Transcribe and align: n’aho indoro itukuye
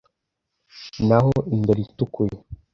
n’aho 1.07 1.35
indoro 1.53 1.79
itukuye 1.87 2.35